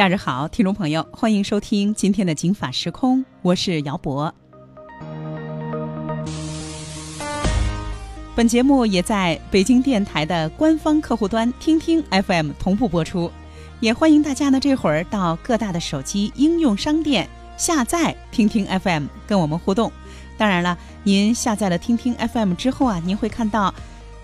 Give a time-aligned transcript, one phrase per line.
[0.00, 4.34] 假日好，听众朋友，欢迎收听今天的《警法时空》，我是姚博。
[8.34, 13.30] 本节目也在北京电台的官方客户端听听 FM 同步播出，
[13.80, 17.28] 也欢迎大家呢这会儿到各大的手机应用商店
[17.58, 19.92] 下载听听 FM 跟我们互动。
[20.38, 23.74] 当然了，您下载了听听 FM 之后啊，您会看到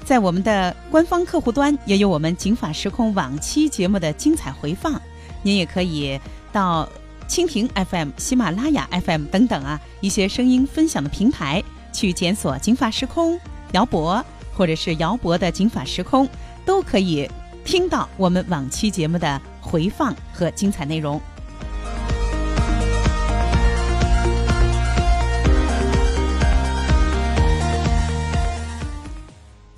[0.06, 4.98] 在我们的官方客户端也有我们《警法时空》往期节目的精彩回放。
[5.42, 6.18] 您也可以
[6.52, 6.88] 到
[7.28, 11.62] 蜻蜓 FM、喜马拉雅 FM 等等啊一些声音分享的平台
[11.92, 13.38] 去检索“金发时空”
[13.72, 16.28] 姚博，或者是姚博的“金发时空”，
[16.64, 17.28] 都可以
[17.64, 21.20] 听到我们往期节目的回放和精彩内容。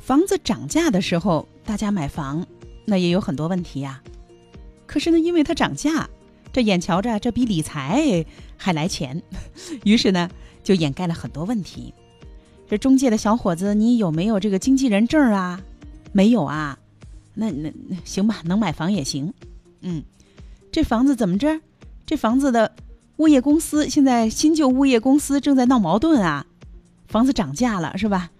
[0.00, 2.46] 房子涨价的时候，大家买房
[2.86, 4.00] 那也有很多问题呀。
[4.88, 6.08] 可是呢，因为它涨价，
[6.52, 8.24] 这眼瞧着这比理财
[8.56, 9.22] 还来钱，
[9.84, 10.28] 于是呢
[10.64, 11.94] 就掩盖了很多问题。
[12.68, 15.62] 这中介的小伙子，你有没有这个经纪人证啊？
[16.12, 16.78] 没有啊？
[17.34, 17.72] 那那
[18.04, 19.32] 行吧，能买房也行。
[19.82, 20.02] 嗯，
[20.72, 21.60] 这房子怎么着？
[22.04, 22.74] 这房子的
[23.18, 26.46] 物业公司现在新旧物业公司正在闹矛盾啊，
[27.06, 28.30] 房子涨价了是吧？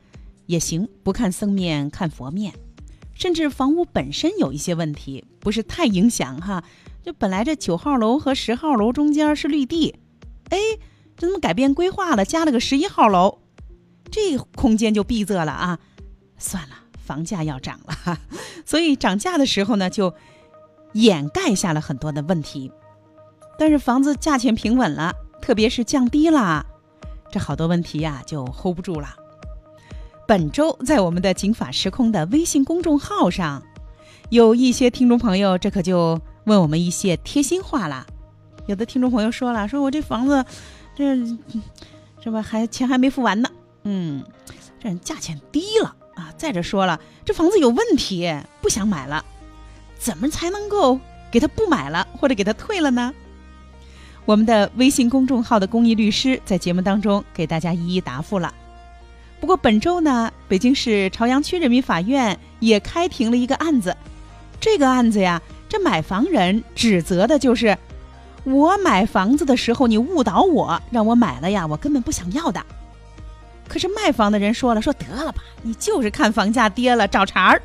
[0.46, 2.54] 也行，不看僧面看佛面。
[3.19, 6.62] 甚至房屋本身有一些问题，不是太影响哈。
[7.02, 9.97] 就本来这九号楼和十号楼中间是绿地，
[10.50, 10.58] 哎，
[11.16, 13.41] 这怎么改变规划了，加了个十一号楼，
[14.08, 15.80] 这空间就闭塞了啊！
[16.38, 18.20] 算了，房价要涨了，
[18.64, 20.14] 所以涨价的时候呢，就
[20.92, 22.70] 掩盖下了很多的问题。
[23.59, 25.12] 但是房子价钱平稳了，
[25.43, 26.64] 特别是降低了，
[27.32, 29.16] 这好多问题呀就 hold 不住了。
[30.28, 33.62] 本周在我们的“警法时空”的微信公众号上，
[34.28, 38.06] 有一些听众朋友，这可就问我们一些贴心话了。
[38.67, 40.44] 有的听众朋友说了：“说我这房子，
[40.94, 41.17] 这，
[42.22, 42.43] 是吧？
[42.43, 43.49] 还钱还没付完呢。
[43.84, 44.22] 嗯，
[44.78, 46.31] 这价钱低了啊。
[46.37, 48.31] 再者说了，这房子有问题，
[48.61, 49.25] 不想买了，
[49.99, 51.00] 怎么才能够
[51.31, 53.15] 给他不买了，或者给他退了呢？”
[54.27, 58.53] 我们的微信公众号的公益律师在节目当中给大家一一答复了。
[59.41, 63.97] 不过本周呢，北京市朝阳区人民法院也开庭了一个案子。
[64.60, 67.76] 这个案子呀，这买房人指责的就是
[68.44, 72.60] 我买房子的时候你误导我，让我买了呀，我根本不想要的。
[73.69, 77.62] 可是卖房的人说了，说得了吧，你就是看房价跌了找茬儿。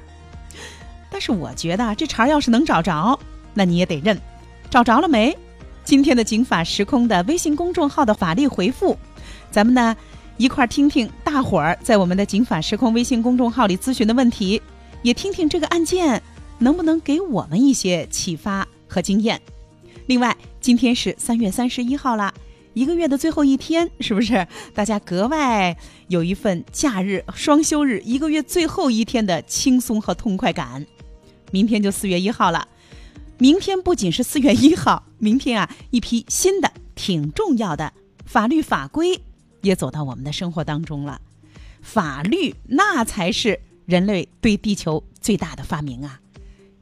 [1.10, 3.20] 但是我觉得这茬儿要是能找着，
[3.54, 4.20] 那你也得认。
[4.70, 5.36] 找着了没？
[5.84, 8.98] 今天的警法时空的微信公众号的法律回复，
[9.50, 9.96] 咱们呢？
[10.38, 14.62] 一块儿听听大伙儿在我们的“警法时空”微信公众号里咨询的问题，
[15.04, 16.22] 也听听这个案件
[16.58, 19.40] 能不能给我们一些启发和经验。
[20.08, 22.34] 另外，今天是三月三十一号了，
[22.74, 25.78] 一个月的最后一天，是不是大家格外
[26.08, 30.86] 有一份假日双休日、一个月最后一天的轻松和痛快感？
[31.52, 32.68] 明天就四月一号了，
[33.38, 37.94] 明天不仅是四月一号，明天啊，一批新的挺重要的
[38.26, 39.22] 法律法规。
[39.64, 41.20] 也走到我们的生活当中了，
[41.82, 46.20] 法律那才是人类对地球最大的发明啊！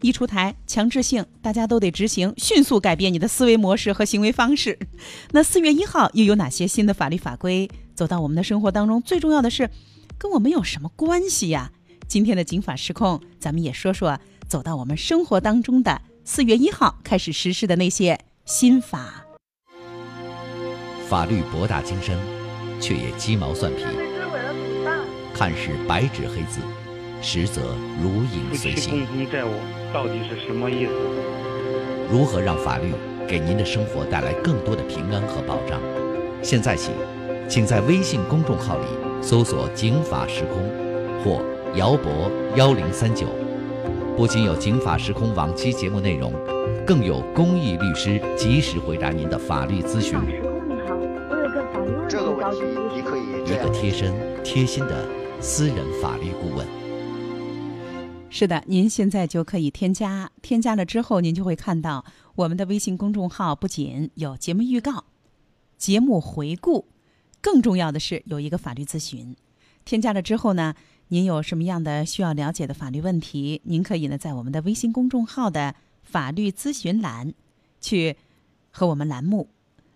[0.01, 4.79] 一出台，强制性，大家都得执行，迅速改变你的思维模式和行为方式。
[5.31, 8.99] 那四月一号又有哪些新的法律法规走到我们的生活当中？
[9.01, 9.69] 最重要的是，
[10.17, 11.71] 跟我们有什么关系呀？
[12.07, 19.23] 今天的警法时空，咱们也说说走到我们生活当中的四月一号开始实施的那些新法。
[21.07, 22.40] 法律博大精深。
[22.81, 23.85] 却也鸡毛蒜皮，
[25.33, 26.59] 看似白纸黑字，
[27.21, 27.61] 实则
[28.01, 29.05] 如影随形。
[29.05, 29.51] 共同债务
[29.93, 30.91] 到底是什么意思？
[32.11, 32.91] 如何让法律
[33.27, 35.79] 给您的生活带来更多的平安和保障？
[36.41, 36.89] 现在起，
[37.47, 38.85] 请在微信公众号里
[39.21, 40.67] 搜索“警法时空”
[41.23, 41.39] 或
[41.77, 43.27] “姚博幺零三九”，
[44.17, 46.33] 不仅有“警法时空”往期节目内容，
[46.85, 50.17] 更有公益律师及时回答您的法律咨询。
[52.11, 54.13] 一个贴身、
[54.43, 55.07] 贴心的
[55.39, 56.67] 私人法律顾问。
[58.29, 62.03] 是的，您现在就可以添加，添加了之后，您就会看到
[62.35, 65.05] 我们的微信公众号不仅有节目预告、
[65.77, 66.89] 节目回顾，
[67.39, 69.33] 更重要的是有一个法律咨询。
[69.85, 70.75] 添加了之后呢，
[71.07, 77.33] 您有什么样的需要了解的法律问题，您可以呢在我们的微信公众号的法律咨询栏
[77.79, 78.17] 去
[78.69, 79.47] 和我们栏目、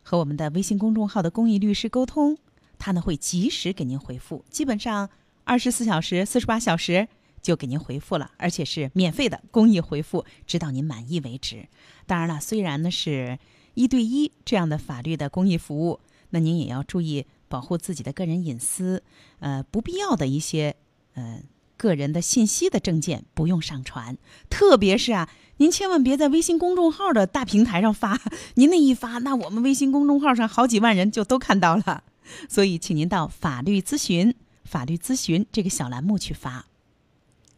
[0.06, 2.38] 和我们的微信公众号的公益律师沟通。
[2.78, 5.10] 他呢会及时给您回复，基本上
[5.44, 7.07] 二十四小时、四十八小时
[7.42, 11.68] 就给您回复了，而且是免费的公益回复，直到您满意为止。
[12.06, 13.40] 当然了，虽然呢是
[13.74, 19.02] 一对一这样的法律的公益服务，那您也要注意保护自己的个人隐私，
[19.40, 20.75] 呃，不必要的一些
[21.13, 21.42] 呃
[21.78, 24.18] 个人的信息的证件不用上传，
[24.50, 28.19] 特别是啊，您千万别在微信公众号的大平台上发，
[28.56, 32.04] 您那一发，那我们微信公众号上好几万人就都看到了。
[32.50, 36.66] 所以，请您到法律咨询、法律咨询这个小栏目去发。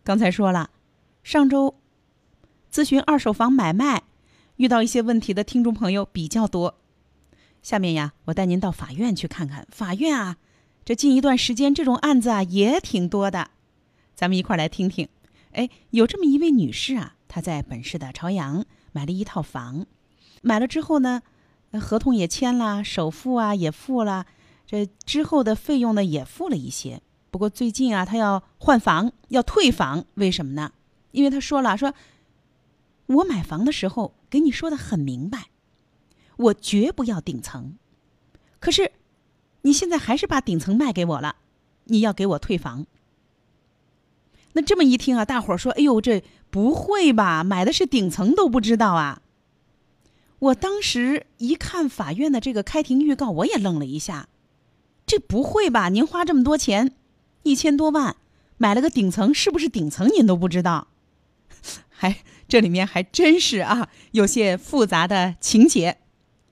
[0.04, 0.70] 刚才说了，
[1.24, 1.76] 上周
[2.72, 4.04] 咨询二手房买卖
[4.58, 6.76] 遇到一些问题的听众朋友比较多。
[7.64, 9.66] 下面呀，我带您到法院去看看。
[9.72, 10.38] 法院啊，
[10.86, 13.50] 这近一段时间这种案子啊也挺多的。
[14.16, 15.08] 咱们一块来听听，
[15.52, 19.86] 哎，有这么一位女士啊，她在本市的朝阳买了一套房，
[20.42, 21.22] 买了之后呢，
[21.82, 24.26] 合同也签了，首付啊也付了，
[24.66, 27.02] 这之后的费用呢也付了一些。
[27.32, 30.72] 不过最近啊，她要换房，要退房，为什么呢？
[31.12, 31.94] 因为她说了，说
[33.08, 35.48] 我买房的时候给你说的很明白，
[36.38, 37.78] 我绝不要顶层，
[38.60, 38.92] 可是
[39.62, 41.38] 你现在还是把顶层卖给我了，
[41.86, 42.86] 你要给我退房。
[44.58, 47.44] 那这么一听啊，大伙儿说：“哎呦，这不会吧？
[47.44, 49.22] 买的是顶层都不知道啊！”
[50.40, 54.30] 我当时一看法院的这个开庭预告，我也愣了一下。
[55.06, 55.90] 这不会吧？
[55.90, 56.96] 您花这么多钱，
[57.44, 58.16] 一千多万
[58.58, 60.88] 买了个顶层，是不是顶层您都不知道？
[61.90, 62.18] 还
[62.48, 65.98] 这里面还真是啊，有些复杂的情节。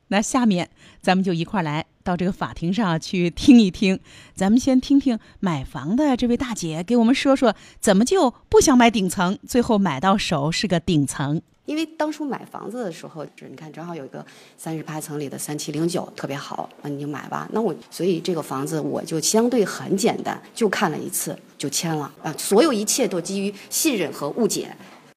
[0.09, 0.69] 那下面
[1.01, 1.87] 咱们就一块儿来。
[2.05, 3.99] 到这个法庭上去听一听，
[4.35, 11.41] 咱们先听听买房的这位大姐给我们说说，怎么就不想买顶层，最后买到手是个顶层。
[11.65, 14.23] 因为当初买房子的时候，是你看正好有一个
[14.55, 17.49] 三十八层里的三七零九特别好，那你就买吧。
[17.51, 24.71] 那我所以这个房子我就相对很简单，就看了一次就签了啊，所有一切都基于信任和误解。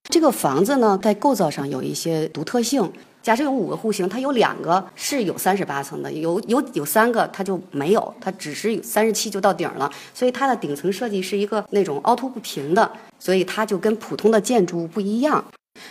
[0.04, 2.90] 这个房子呢，在构造上有一些独特性。
[3.22, 9.90] 假设有五个户型，它有两个是有三十八层的，有有有三个它就没有，它只是有三十七就到顶了。
[10.14, 15.44] 所以它的顶层设计是一个那种凹凸不平的，所以它就跟普通的建筑物不一样。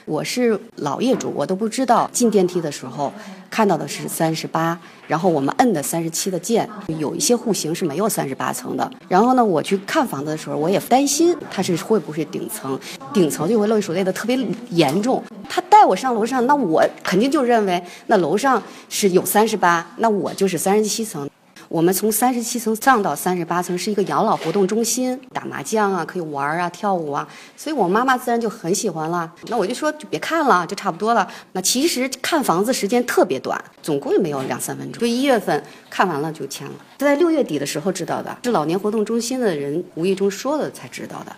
[0.05, 3.11] 我是老业主，我都不知道进电梯的时候
[3.49, 6.69] 看到的是三十八，然后我们摁的三十七的键，
[6.99, 8.89] 有一些户型是没有三十八层的。
[9.07, 12.79] 然后呢，我去看房子的时候，我也担心它是会不会顶层，
[13.13, 14.37] 顶层就会漏水类的特别
[14.69, 15.23] 严重。
[15.49, 21.29] 他带我上楼上，那我肯定就认为那楼上是有三十八，那我就是三十七层。
[21.69, 29.31] 我们从三十七层上到三十八层是一个养老活动中心，打麻将啊，可以玩啊，跳舞啊，所以我妈妈自然就很喜欢了。
[29.47, 31.27] 那我就说就别看了，就差不多了。
[31.51, 36.73] 那其实看房子时间特别短，总共也没有两三分钟，就一月份看完了就签了。
[36.97, 41.35] 在六月底的时候知道的，是老年活动中心的人无意中说了才知道的。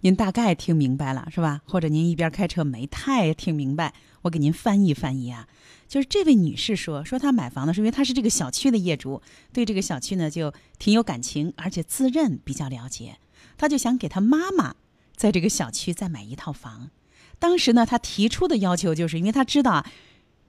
[0.00, 1.60] 您大概听明白了是吧？
[1.66, 3.94] 或者您一边开车没太听明白，
[4.24, 5.48] 我给您翻译翻译啊。
[5.88, 9.22] 就是这位女士说，说她买房的是，因为她是这个小区的业主，
[9.52, 13.18] 对这个小区呢就挺有感情，而且自认比较了解，
[13.56, 14.74] 她就想给她妈妈
[15.14, 16.90] 在这个小区再买一套房。
[17.38, 19.86] 当时呢，她提出的要求就是，因为她知道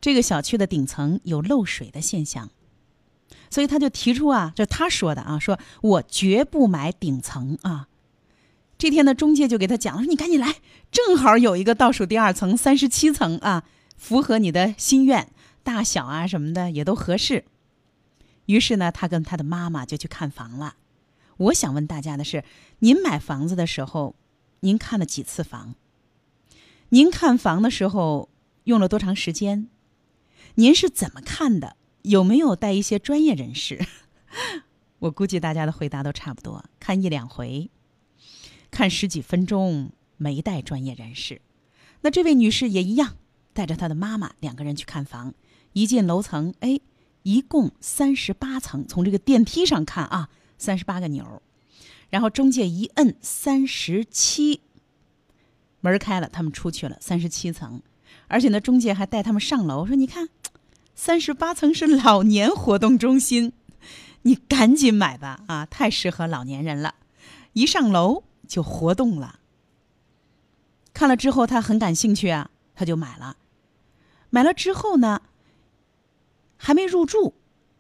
[0.02, 2.50] 这个小区的顶层有漏水的现象，
[3.50, 7.88] 所以她就提出啊，就她说的啊，说我绝不买顶层啊。
[8.78, 10.56] 这天呢，中介就给他讲了，说你赶紧来，
[10.92, 13.64] 正好有一个倒数第二层，三十七层啊，
[13.98, 15.32] 符合你的心愿，
[15.64, 17.46] 大小啊什么的也都合适。
[18.48, 20.76] 于是呢，他跟他的妈妈就去看房了。
[21.38, 22.44] 我想问大家的是，
[22.80, 24.16] 您买房子的时候，
[24.60, 25.76] 您看了几次房？
[26.90, 28.30] 您看房的时候
[28.66, 29.68] 用了多长时间？
[30.56, 31.78] 您是怎么看的？
[32.04, 33.84] 有没有带一些专业人士？
[35.00, 37.72] 我估计大家的回答都差不多，看一两回。
[38.76, 41.42] 看十几分钟没带专业人士，
[42.02, 43.16] 那这位女士也一样，
[43.54, 45.34] 带着她的妈妈两个人去看房。
[45.72, 46.82] 一进楼层，哎，
[47.24, 50.28] 一共三十八层，从这个电梯上看啊，
[50.58, 51.42] 三十八个钮。
[52.10, 54.60] 然后中介一摁三十七，
[55.80, 57.82] 门开了，他们出去了，三十七层。
[58.28, 60.28] 而且呢，中介还带他们上楼，说：“你看，
[60.94, 63.54] 三十八层是老年活动中心，
[64.24, 66.96] 你赶紧买吧，啊，太适合老年人了。”
[67.54, 68.24] 一上楼。
[68.48, 69.40] 就活动了。
[70.94, 73.36] 看了之后，他很感兴趣啊，他就买了。
[74.30, 75.22] 买了之后呢，
[76.58, 77.34] 还没入住。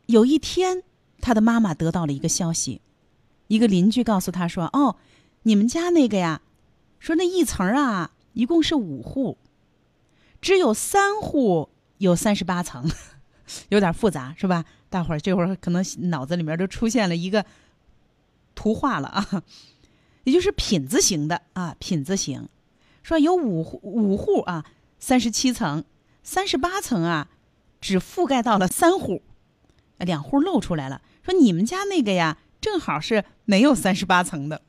[0.07, 0.83] 有一天，
[1.21, 2.81] 他的妈妈得到了一个消息，
[3.47, 4.97] 一个邻居告诉他说：“哦，
[5.43, 6.41] 你们家那个呀，
[6.99, 9.37] 说那一层啊，一共是五户，
[10.41, 12.89] 只有三户有三十八层，
[13.69, 14.65] 有点复杂，是吧？
[14.89, 17.45] 大伙儿这会儿可能脑子里面都出现了一个
[18.53, 19.43] 图画了啊。”
[20.25, 22.49] 也就是品字形的啊，品字形，
[23.01, 24.65] 说有五五户啊，
[24.99, 25.85] 三十七层，
[26.21, 27.29] 三十八层啊，
[27.79, 29.21] 只覆盖到了三户，
[29.99, 31.01] 两户露出来了。
[31.23, 34.61] 说你们家那个呀，正好是没有三十八层的。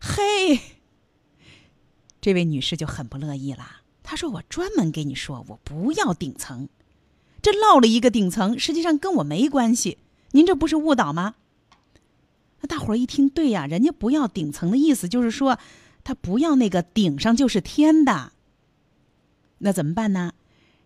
[0.00, 0.60] 嘿，
[2.20, 3.82] 这位女士就很不乐意了。
[4.02, 6.68] 她说：“我专门给你说，我不要顶层，
[7.40, 9.98] 这落了一个顶层，实际上跟我没关系。
[10.32, 11.34] 您这不是误导吗？”
[12.62, 15.58] 那大伙儿一听，对呀，人家不要顶层的意思就是说，
[16.02, 18.32] 他不要那个顶上就是天的。
[19.58, 20.32] 那怎么办呢？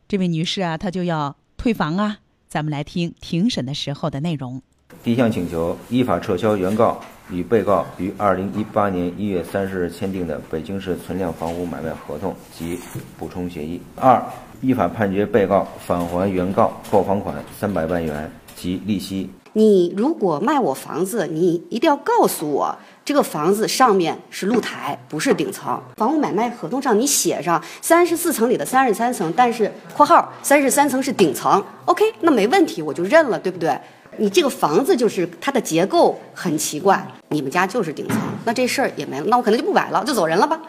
[0.09, 2.19] 这位女士啊，她就要退房啊。
[2.49, 4.63] 咱们来听庭审的时候的内容。
[5.03, 12.79] 第一项请求：依法撤销原告与被告于二零一八年一月三十日签订的北京市存量房屋买卖合同及
[13.19, 13.81] 补充协议。
[13.97, 14.25] 二、
[14.63, 19.29] 依法判决被告返还原告购房款三百万元及利息。
[19.57, 25.81] 你如果卖我房子，你一定要告诉我，这个房子上面是露台，不是顶层。
[25.97, 31.65] 房屋买卖合同上你写上三十四层里的三十三层，但是（括号）三十三层是顶层。
[31.87, 33.75] OK，那没问题，我就认了，对不对？
[34.19, 40.61] 你这个房子就是它的结构很奇怪，你们家就是顶层，那这事儿也没了，那我可能就不买了，就走人了吧？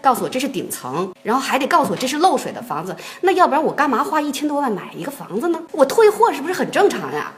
[0.00, 5.60] 告诉我这是顶层，然后还得告诉我这是漏水的房子，那要不然我干嘛花一千多万买一个房子呢？
[5.70, 7.32] 我退货是不是很正常呀？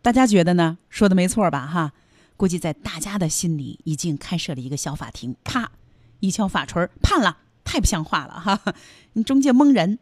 [0.00, 0.78] 大家觉得呢？
[0.88, 1.66] 说的没错吧？
[1.66, 1.92] 哈，
[2.36, 5.70] 估计在大家的心里已经开设了一个小法庭，啪，
[6.20, 8.74] 一敲法锤，判了，太不像话了哈！
[9.14, 9.98] 你中介蒙人。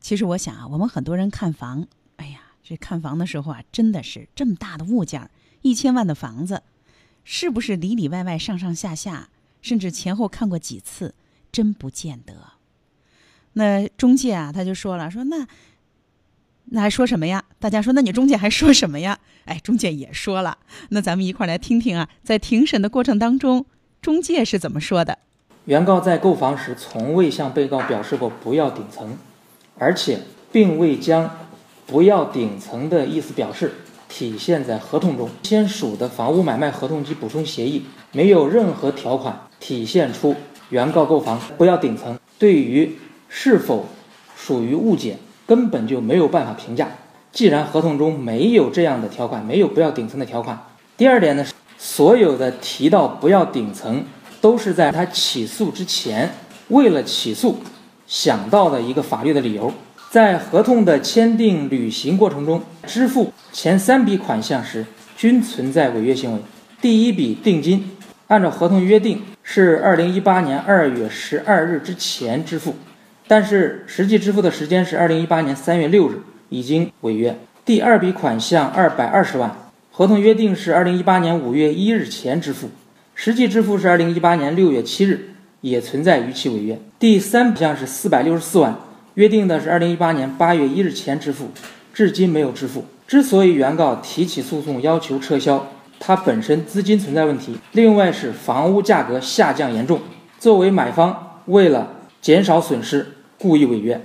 [0.00, 5.28] 其实我想啊，我们很多人看房，哎呀，这看房的时候啊，真的是这么大的物件，
[5.62, 6.62] 一千万的房子，
[7.24, 9.28] 是不是里里外外、上上下下，
[9.60, 11.14] 甚至前后看过几次，
[11.50, 12.52] 真不见得。
[13.54, 15.46] 那中介啊，他就说了，说那。
[16.74, 17.44] 那还说什么呀？
[17.58, 19.18] 大家说，那你中介还说什么呀？
[19.44, 20.56] 哎，中介也说了。
[20.88, 23.66] 那咱们一块儿来听听啊，在庭审的过程当中，
[24.00, 25.18] 中介是怎么说的？
[25.66, 29.18] 原告在购房时从未向被告表示过不要顶层，
[29.78, 31.30] 而且并未将
[31.86, 33.74] 不要顶层的意思表示
[34.08, 40.34] 体现在合同中签署的房屋买卖合同及补充协议，没有任何条款体现出
[40.70, 42.18] 原告购房不要顶层。
[42.38, 42.96] 对于
[43.28, 43.86] 是否
[44.34, 45.18] 属于误解？
[45.46, 46.88] 根本就没有办法评价。
[47.32, 50.58] 既然合同中没有这样的条款，没有不要顶层的条款。
[50.96, 51.44] 第二点呢，
[51.78, 54.04] 所有的提到不要顶层，
[54.40, 56.30] 都是在他起诉之前，
[56.68, 57.58] 为了起诉
[58.06, 59.72] 想到的一个法律的理由。
[60.10, 64.84] 在合同的签订履行过程中，支付前三笔款项时，
[65.16, 66.38] 均存在违约行为。
[66.82, 67.90] 第一笔定金，
[68.26, 72.74] 按照合同约定是二零一八年二月十二日之前支付。
[73.26, 77.36] 但是实际支付的时间是二零一八年三月六日，已经违约。
[77.64, 79.56] 第二笔款项二百二十万，
[79.90, 82.68] 合同约定是二零一八年五月一日前支付，
[83.14, 86.78] 实际支付是二零一八年六月七日，也存在逾期违约。
[86.98, 88.76] 第三笔项是四百六十四万，
[89.14, 91.50] 约定的是二零一八年八月一日前支付，
[91.94, 92.84] 至今没有支付。
[93.06, 95.66] 之所以原告提起诉讼要求撤销，
[96.00, 100.00] 它本身资金存在问题，另外是房屋价格下降严重，
[100.38, 101.88] 作为买方为了
[102.22, 103.16] 减少损失。
[103.36, 104.00] 故意违约，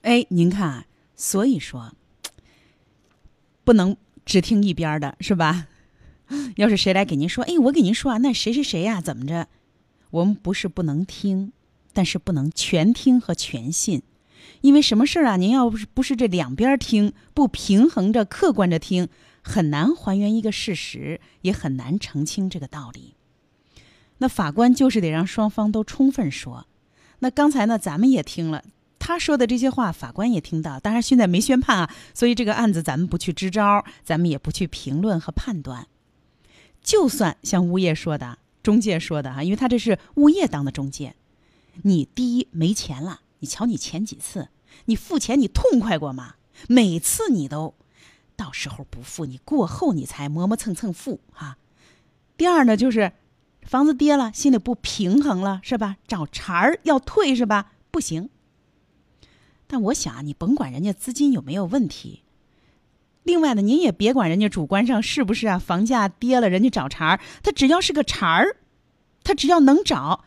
[0.00, 1.92] 哎，您看，所以说
[3.62, 5.68] 不能只听一边的，是吧？
[6.56, 9.48] 要是谁来给您说，哎，我给您说啊，那谁谁谁呀，怎么着？
[10.12, 11.52] 我们不是不能听，
[11.92, 14.02] 但是不能全听和全信，
[14.62, 15.36] 因为什么事儿啊？
[15.36, 19.10] 您要不是不是这两边听，不平衡着、客观着听，
[19.42, 23.16] 很难还原一个事实，也很难澄清这个道理。
[24.16, 26.66] 那法官就是得让双方都充分说。
[27.20, 28.64] 那刚才呢，咱们也听了
[28.98, 30.78] 他说的这些话，法官也听到。
[30.78, 35.86] 当然现在没宣判啊，所以这个案子咱们不去支招，咱们也不去评论和判断。
[36.82, 41.14] 就算像物业说的、中介说的哈，因为他这是物业当的中介，
[41.82, 44.48] 你第一没钱了，你瞧你前几次
[44.84, 46.34] 你付钱你痛快过吗？
[46.68, 47.74] 每次你都
[48.36, 51.56] 到时候不付，你过后你才磨磨蹭蹭付哈。
[52.36, 53.12] 第二呢，就是。
[53.62, 55.96] 房子跌了，心里不平衡了，是吧？
[56.08, 57.72] 找茬儿要退是吧？
[57.90, 58.28] 不行。
[59.66, 62.22] 但我想啊，你甭管人家资金有没有问题，
[63.22, 68.56] 另外呢，您也别管人家主观上是不是啊，房价跌了，人家找茬儿，他只要是个茬儿，
[69.22, 70.24] 他只要能找，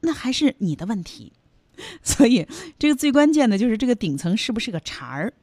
[0.00, 1.34] 那还是你的问题。
[2.02, 2.46] 所以
[2.78, 5.34] 这个最关键的就是这个顶层是不是个茬儿。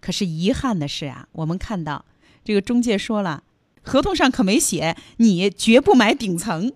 [0.00, 2.04] 可是遗憾的是啊，我们看到
[2.42, 3.44] 这个中介说了。
[3.84, 6.72] 合同上可没写你绝不买顶层，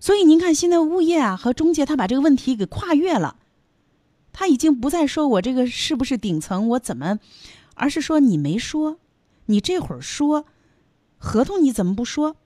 [0.00, 3.36] 所以您看现在物业啊和中介他把这个问题给跨越了，
[4.32, 7.18] 他已经不再说我这个是不是顶层我怎么，
[7.74, 8.98] 而是说你没说，
[9.46, 10.46] 你这会儿说，
[11.18, 12.36] 合同你怎么不说？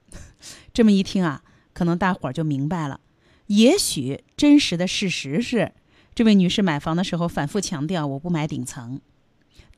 [0.73, 1.41] 这么一听啊，
[1.73, 2.99] 可能大伙儿就明白了。
[3.47, 5.71] 也许真实的事实是，
[6.13, 8.99] 这位女士买房的时候反复强调我不买顶层，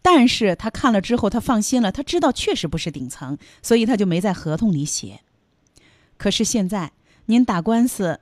[0.07, 5.21] 但是他看了之后，他放心了，他知道确实不是顶层，所以他就没在合同里写。
[6.15, 6.91] 可是现在
[7.25, 8.19] 您打官司，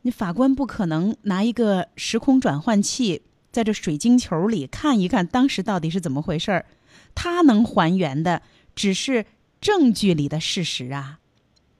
[0.00, 3.22] 你法官不可能拿一个时空转换器
[3.52, 6.66] 在这水晶球里看一看当时到底是怎么回事儿，
[7.14, 8.42] 他能还原的
[8.74, 9.24] 只是
[9.60, 11.20] 证据里的事实啊，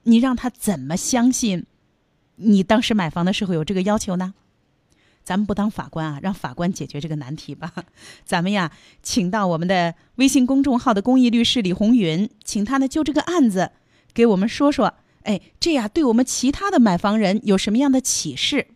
[0.03, 1.65] 你让他怎么相信？
[2.37, 4.33] 你当时买房的时候有这个要求呢？
[5.23, 7.71] 咱们不当法官啊，让法官解决这个难题吧。
[8.25, 13.71] 咱们呀，请到我们的微信公众号的公益律师李红云，请他呢就这个案子
[14.13, 14.93] 给我们说说。
[15.23, 18.67] 哎，这样对我们其他的买房人有什么样的启示？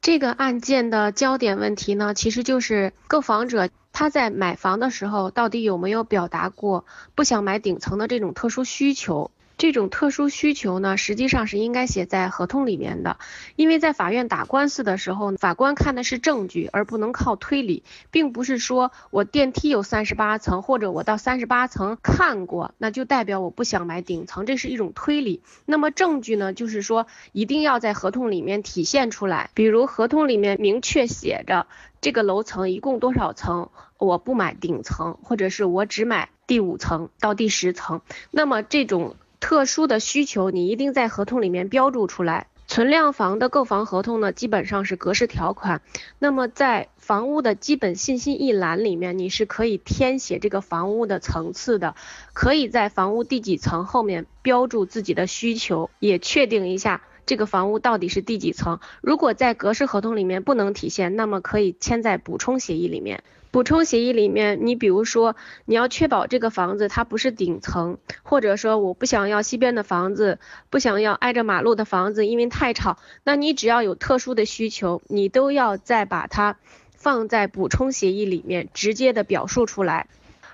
[0.00, 9.30] 这个案件的焦点问题呢，其实就是购房者他在买房的时候到底有没有表达过不想买顶层的这种特殊需求。
[9.56, 13.18] 这种特殊需求呢，实际上是应该写在合同里面的，
[13.54, 25.40] 因为在法院打官司的时候，法官看的是证据，而不能靠推理，并不是说我电梯有三十八层，或者我到三十八层看过，那就代表我不想买顶层，这是一种推理。
[25.66, 31.68] 那么证据呢，就是说一定要在合同里面体现出来，比如合同里面明确写着
[32.00, 38.00] 这个楼层一共多少层，我不买顶层，或者是我只买第五层到第十层，
[38.32, 39.14] 那么这种。
[39.44, 42.46] 特殊的需求，你一定在合同里面标注出来。
[42.66, 45.82] 存量房的购房合同呢，基本上是格式条款。
[46.18, 51.94] 那么在房屋的基本信息一栏里面，你是可以填写这个房屋的层次的，
[52.32, 58.80] 可以在房屋第几层后面标注自己的需求，也确定一下这个房屋到底是第几层。
[59.02, 63.22] 如果在格式合同里面不能体现，那么可以签在补充协议里面。
[63.54, 70.40] 补充协议里面，你比如说你要确保这个房子它不是顶层，或者说我不想要西边的房子，
[70.70, 72.98] 不想要挨着马路的房子，因为太吵。
[73.22, 76.56] 那你只要有特殊的需求，你都要再把它
[76.96, 80.08] 放在补充协议里面，直接的表述出来。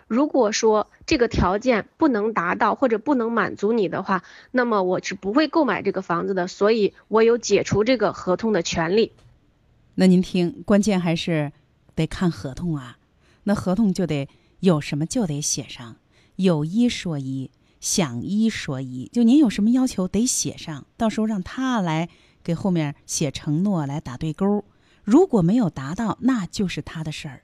[0.06, 9.12] 如果说这个条件不能达到或者不能满足你的话，那么我是不会购买这个房子的，所以我有解除这个合同的权利。
[9.94, 11.50] 那您听，关键还是。
[11.94, 12.98] 得看合同啊，
[13.44, 14.28] 那合同就得
[14.60, 15.96] 有什么就得写上，
[16.36, 17.50] 有一说一，
[17.80, 22.08] 想一说一，就您有什么要求得写上，到时候让他来
[22.42, 24.64] 给后面写承诺来打对勾。
[25.02, 27.42] 如果没有达到，那就是他的事儿。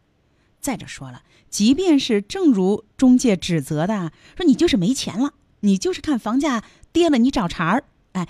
[0.61, 8.28] 再者说了，即便是正如中介指责的，说你就是没钱了，你就是看房价跌了，你找茬儿，哎，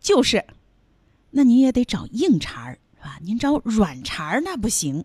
[0.00, 0.44] 就是，
[1.30, 3.18] 那你也得找硬茬儿是吧？
[3.22, 5.04] 您找软茬儿那不行。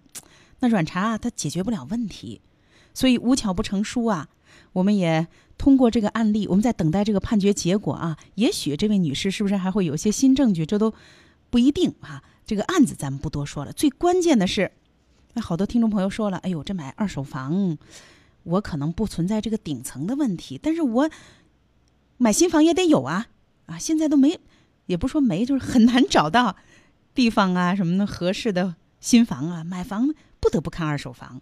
[0.60, 2.42] 那软查啊，它解决不了问题，
[2.94, 4.30] 所以无巧不成书啊。
[4.74, 8.18] 我们也通过这个案例，我们在等待这个判决结果啊。
[8.36, 10.94] 也许这位女士是不是还会有一些新证据，这都
[11.50, 12.24] 不一定啊。
[12.46, 13.74] 这个案子咱们不多说了。
[13.74, 14.72] 最关键的是，
[15.34, 17.78] 那好多听众朋友说了，哎呦，这买二手房，
[18.44, 21.10] 我可能不存在这个顶层的问题，但是我
[22.18, 23.28] 买新房也得有啊
[23.68, 23.78] 啊！
[23.78, 24.40] 现在都没，
[24.88, 26.56] 也不说没，就是很难找到
[27.14, 30.14] 地方啊什么的合适的新房啊，买房。
[30.40, 31.42] 不得不看二手房，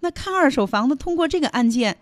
[0.00, 1.98] 那看二手房的，通过这个案件，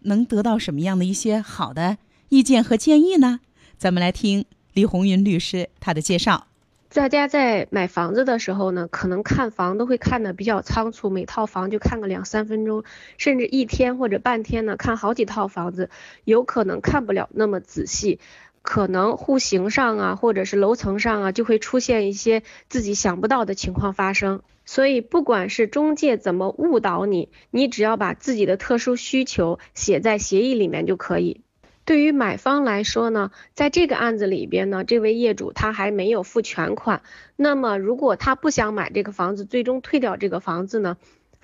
[0.00, 3.40] 能得到什么样的一些好的意见和建议呢？
[3.76, 6.46] 咱们来听李红云律师他的介绍。
[6.90, 12.82] 大家在买房子的时候呢，可能看房都会看的比较仓促，每套房就看个两三分钟，
[13.18, 15.90] 甚至一天或者半天呢，看好几套房子，
[16.24, 18.20] 有可能看不了那么仔细，
[18.62, 24.40] 可能户型上啊，或者是楼层上啊，就会出现一些自己想不到的情况发生。
[24.70, 31.40] 所以，不管是中介怎么误导你，你只要把自己的特殊需求写在协议里面就可以。
[31.86, 37.00] 对于买方来说呢，在这个案子里边呢，这位业主他还没有付全款，
[37.34, 40.98] 那么如果他不想买这个房子，最终退掉这个房子呢？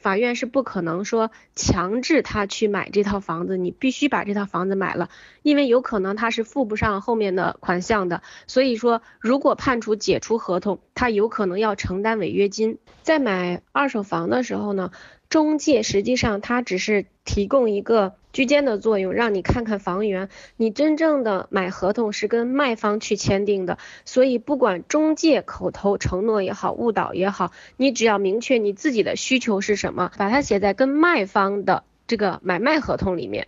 [0.05, 5.09] 法院是不可能说强制他去买这套房子，你必须把这套房子买了，
[5.40, 8.21] 因为有可能他是付不上后面的款项的。
[8.47, 12.77] 所以说，如果判处解除合同，他有可能要承担违约金。
[13.01, 14.90] 在买二手房的时候呢？
[15.31, 20.29] 中介实际上他只是提供一个居间的作用，让你看看房源。
[20.57, 33.47] 你真正的买合同是跟卖方去签订的，所以不管中介口头承诺也好，误导也好，你只要明确你自己的需求是什么，把它写在跟卖方的这个买卖合同里面。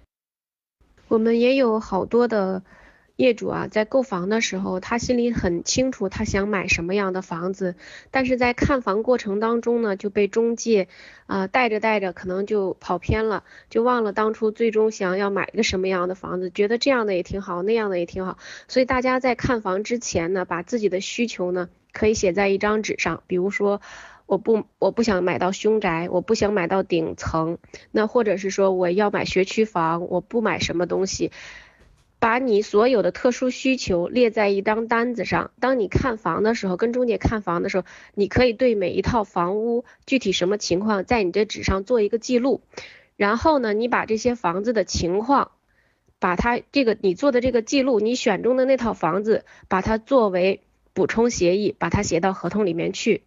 [1.09, 2.63] 我们也有好多的
[3.17, 7.75] 业主啊，在购房的时候，他心里很清楚，他想买什么样的房子，
[8.11, 10.89] 但是在看房过程当中呢，就被中介
[11.27, 18.37] 啊带着带着，可能就跑偏了，就忘了当初最终想要买一个什么样的房子，觉得这样的也挺好，那样的也挺好。
[18.69, 23.81] 所以大家在看房之前呢，把自己的需求呢，可以写在一张纸上，比如说，
[24.27, 27.57] 我不我不想买到凶宅，我不想买到顶层，
[27.93, 31.33] 那或者是说我要买学区房，我不买什么东西。
[32.27, 35.53] 把你所有的特殊需求列在一张单子上。
[35.61, 37.87] 当你看房的时候，跟中介看房的时候，
[38.17, 42.63] 你可以对每一套房屋具体什么情况，在你这纸上做一个记录。
[43.15, 45.53] 然后呢，你把这些房子的情况，
[46.19, 50.63] 把它这个你做的这个记录，你选中的那套房子，把它作为
[50.95, 53.23] 补充协议，把它写到合同里面去。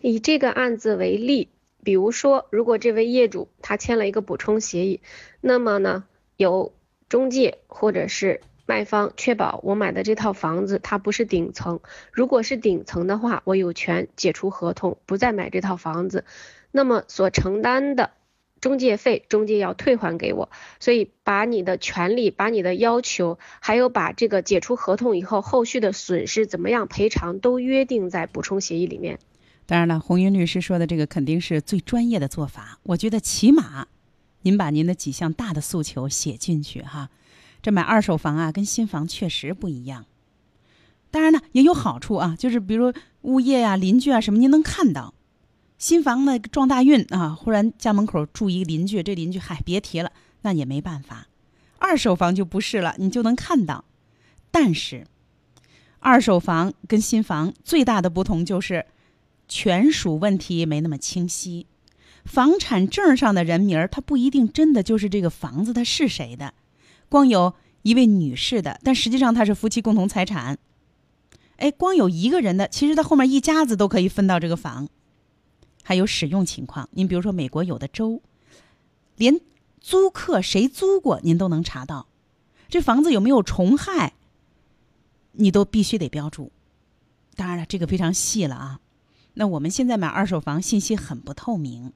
[0.00, 1.50] 以这个案子为例，
[1.84, 5.02] 比如说，如果这位业主他签了一个补充协议，
[5.42, 6.04] 那么呢，
[6.38, 6.72] 有。
[7.10, 11.80] 中介或者是卖方确保我买的这套房子它不是顶层，
[12.12, 16.24] 如果是顶层的话，我有权解除合同，不再买这套房子。
[16.70, 18.10] 那么所承担的
[18.60, 20.50] 中介费，中介要退还给我。
[20.78, 29.18] 所以把你的权利、把你的要求，还有把这个解除合同以后后续的损失怎么样赔偿，都约定在补充协议里面。
[29.66, 32.78] 当然了，红云律师说的这个肯定是最专业的做法。
[32.84, 33.88] 我觉得起码。
[34.42, 37.10] 您把您的几项大的诉求写进去哈，
[37.62, 40.06] 这买二手房啊，跟新房确实不一样。
[41.10, 45.14] 当然呢，也有好处啊，就是比如物业啊、邻居啊什么，您能看到。
[45.76, 51.26] 新房呢撞大运啊，忽然家门口住一个邻居，这邻居嗨别提了，那也没办法。
[51.78, 53.84] 二手房就不是了，你就能看到。
[54.50, 55.06] 但是，
[55.98, 58.86] 二手房跟新房最大的不同就是
[59.48, 61.66] 权属问题没那么清晰。
[62.24, 66.54] 房产证上的人名儿，他不一定真的就是这个房子，他是谁的？
[67.08, 70.58] 光有一位女士的，但实际上他是夫妻共同财产。
[71.56, 74.88] 哎，光有一个人的，其实他后面一家子都可以分到这个房。
[75.82, 78.22] 还有使用情况，您比如说美国有的州，
[79.16, 79.40] 连
[79.80, 82.06] 租客谁租过，您都能查到。
[82.68, 84.12] 这房子有没有虫害，
[85.32, 86.52] 你都必须得标注。
[87.34, 88.80] 当然了，这个非常细了啊。
[89.34, 91.92] 那我们现在买二手房，信息很不透明。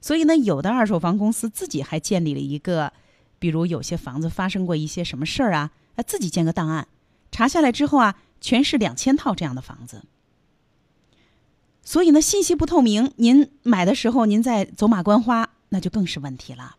[0.00, 2.92] 所以呢，有的二手房公司自己还建立了一个，
[3.38, 6.86] 比如有些房子发生过一些什么事儿啊，啊，自己建个档案，
[7.30, 10.04] 查下来之后啊，全是两千套这样的房子。
[11.82, 16.76] 所以呢，信息不透明，您买的时候您再走马观花，那就更是问题了。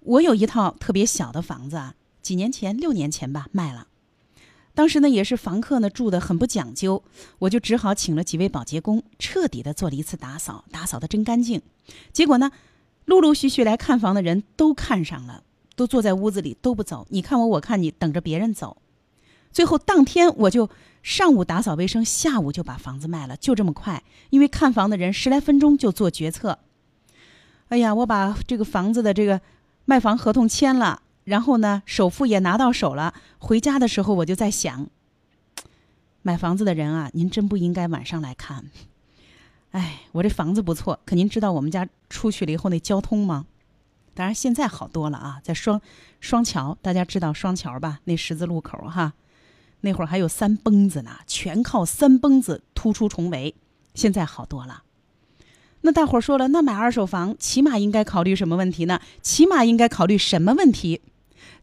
[0.00, 3.86] 我有一套特别小的房子啊，几年前，六年前吧，卖了。
[4.74, 7.02] 当时呢，也是房客呢住的很不讲究，
[7.38, 11.60] 我就只好请了几位保洁工，彻底的做了一次打扫，打扫的真干净。
[12.12, 12.50] 结果呢，
[13.04, 15.42] 陆陆续续来看房的人都看上了，
[15.76, 18.78] 都坐在屋子里都不走，你看我，我看你，等着别人走。
[19.52, 20.70] 最后当天我就
[21.02, 24.02] 上午打扫卫生，下午就把房子卖了，就这么快。
[24.30, 26.58] 因为看房的人十来分钟就做决策。
[27.68, 29.42] 哎呀，我把这个房子的这个
[29.84, 31.02] 卖房合同签了。
[31.24, 33.14] 然后呢，首付也拿到手了。
[33.38, 34.88] 回家的时候，我就在想，
[36.22, 38.70] 买房子的人啊，您真不应该晚上来看。
[39.70, 43.46] 哎，我这房子不错，可您知道我们家出去了以后那交通吗？
[44.14, 45.80] 当然现在好多了啊，在双
[46.20, 48.00] 双桥，大家知道双桥吧？
[48.04, 49.14] 那十字路口哈，
[49.80, 53.54] 那会儿还有三蹦子呢，全靠三蹦子突出重围。
[53.94, 54.82] 现在好多了。
[55.80, 59.00] 那大伙儿说了，那买二手房起码应该考虑什么问题呢？
[59.22, 61.00] 起码应该考虑什么问题？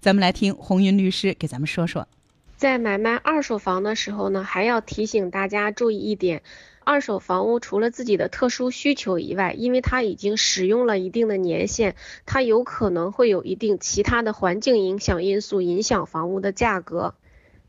[0.02, 2.08] 咱们来听红云律师给咱们说说，
[2.56, 6.42] 在买卖二手房的时候呢，还要提醒大家注意一点：
[6.86, 17.16] 二手房屋除了自己的特殊需求以外，因为它已经使用了一定的年限，它有可能会有一定其他的环境影响因素影响房屋的价格。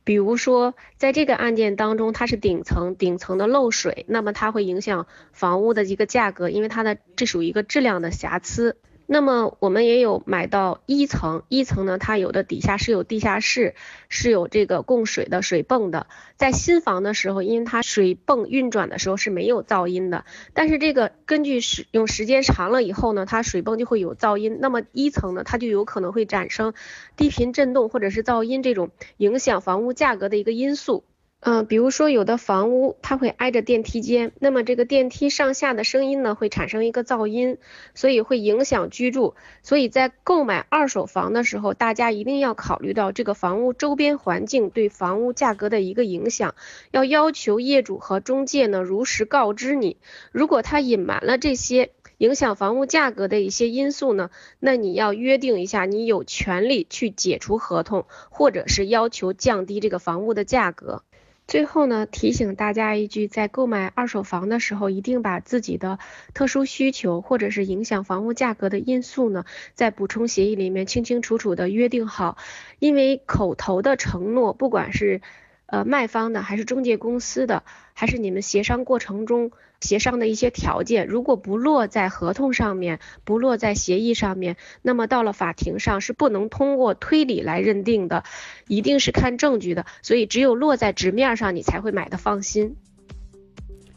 [0.05, 8.77] 比如说，在这个案件当中，它是顶层，顶层的漏水，那么它会影响房屋的一个价格，因为它的这属于一个质量的瑕疵。
[9.13, 13.75] 那么我们也有买到一层，一层呢，它有的底下是有地下室，
[14.09, 16.07] 是有这个供水的水泵的。
[16.37, 24.59] 在新房的时候，因为它水泵运转的时候是没有噪音的，但是这个根据使用时间长了以后呢，它水泵就会有噪音。
[24.61, 26.73] 那么一层呢，它就有可能会产生
[27.17, 31.03] 低频振动或者是噪音这种影响房屋价格的一个因素。
[31.41, 37.57] 嗯，比如说有的房屋它会挨着电梯间，那么这个电梯上下的声音呢会产生一个噪音，
[37.95, 39.35] 所以会影响居住。
[39.63, 46.55] 所以在购买二手房的时候，大家一定要考虑到这个房屋周边环境对房屋价格的一个影响，
[46.91, 49.97] 要要求业主和中介呢如实告知你。
[50.33, 51.91] 如果他隐瞒了这些。
[52.19, 61.03] 影响房屋价格的一些因素呢，那你要约定一下，你有权利去解除合同，或者是要求降低这个房屋的价格。
[61.51, 65.99] 最后呢，提醒大家一句，在购买二手房的时候，一定把自己的
[66.33, 72.37] 特殊需求或者是影响房屋价格的因素呢，在补充协议里面清清楚楚的约定好，
[72.79, 75.23] 因为口头的承诺，不管是
[75.71, 77.63] 呃卖方的还是中介公司的，
[77.95, 79.51] 还是你们协商过程中。
[79.81, 88.23] 协商的一些条件，如果不落在合同上面，不落在协议上面，那么到了法庭上是不能通过推理来认定的，
[88.69, 89.87] 一定是看证据的。
[90.03, 92.77] 所以只有落在纸面上，你才会买的放心。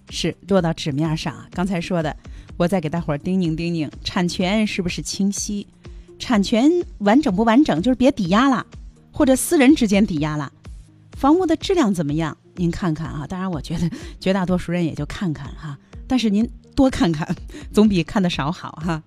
[0.09, 1.49] 是落到纸面上啊。
[1.51, 2.15] 刚才说的，
[2.55, 5.67] 我再给大伙儿叮咛叮咛：产权是不是清晰？
[6.17, 7.81] 产权完整不完整？
[7.81, 8.65] 就是别抵押了，
[9.11, 10.49] 或者私人之间抵押了。
[11.23, 12.35] 房屋的质量怎么样？
[12.55, 17.33] 您看看啊，当然我觉得绝大多数人也就看看哈，但是您多看看，
[17.71, 19.01] 总比看的少好哈。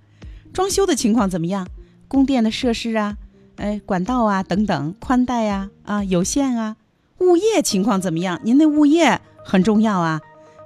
[0.50, 1.68] 装修的情况怎么样？
[2.08, 3.18] 供电的设施啊，
[3.56, 6.76] 哎，管道啊等等，宽带呀啊，有线啊，
[7.18, 8.40] 物业情况怎么样？
[8.42, 10.18] 您那物业很重要啊，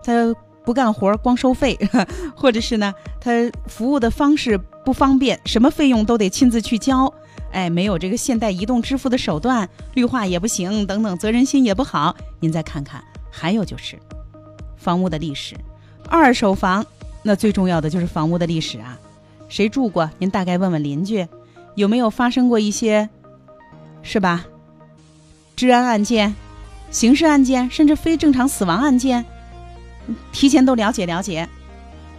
[0.04, 0.32] 他
[0.64, 1.76] 不干活光收费，
[2.36, 3.32] 或者是呢，他
[3.66, 7.12] 服务的方式不方便，什么费用都得亲自去交。
[7.52, 12.14] 哎，没有这个现代移动支付的手段，绿化也不行，等等，责任心也不好。
[12.38, 13.98] 您再看看，还有就是，
[14.76, 15.56] 房屋的历史，
[16.08, 16.86] 二手房
[17.22, 18.96] 那最重要的就是房屋的历史啊。
[19.48, 20.08] 谁住过？
[20.18, 21.26] 您大概问问邻居，
[21.74, 23.08] 有没有发生过一些，
[24.02, 24.46] 是吧？
[25.56, 26.34] 治安案件、
[26.92, 29.24] 刑事案件，甚至非正常死亡案件，
[30.30, 31.48] 提前都了解了解。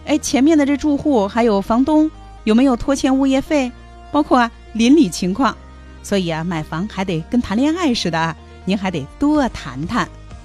[0.04, 2.10] 哎，前面的这住户还有房东
[2.44, 3.72] 有没有拖欠物业费？
[4.12, 4.50] 包括啊。
[4.72, 5.56] 邻里情况，
[6.02, 10.08] 所以啊，买房还得跟谈恋爱似的，您还得多谈谈。